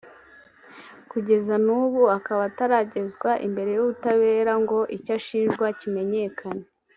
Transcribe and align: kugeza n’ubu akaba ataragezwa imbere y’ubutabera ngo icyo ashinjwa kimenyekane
kugeza 1.11 1.55
n’ubu 1.65 2.01
akaba 2.17 2.41
ataragezwa 2.49 3.29
imbere 3.47 3.69
y’ubutabera 3.73 4.53
ngo 4.63 4.79
icyo 4.95 5.11
ashinjwa 5.19 5.65
kimenyekane 5.79 6.65